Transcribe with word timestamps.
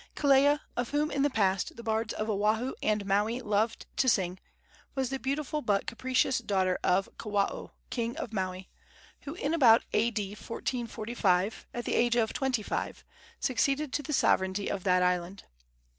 Kelea, 0.15 0.61
of 0.75 0.89
whom 0.89 1.11
in 1.11 1.21
the 1.21 1.29
past 1.29 1.75
the 1.75 1.83
bards 1.83 2.11
of 2.15 2.27
Oahu 2.27 2.73
and 2.81 3.05
Maui 3.05 3.39
loved 3.39 3.85
to 3.97 4.09
sing, 4.09 4.39
was 4.95 5.11
the 5.11 5.19
beautiful 5.19 5.61
but 5.61 5.85
capricious 5.85 6.37
sister 6.37 6.79
of 6.83 7.07
Kawao, 7.19 7.69
king 7.91 8.17
of 8.17 8.33
Maui, 8.33 8.67
who 9.25 9.35
in 9.35 9.53
about 9.53 9.83
A.D. 9.93 10.29
1445, 10.31 11.67
at 11.71 11.85
the 11.85 11.93
age 11.93 12.15
of 12.15 12.33
twenty 12.33 12.63
five, 12.63 13.03
succeeded 13.39 13.93
to 13.93 14.01
the 14.01 14.11
sovereignty 14.11 14.71
of 14.71 14.83
that 14.85 15.03
island. 15.03 15.43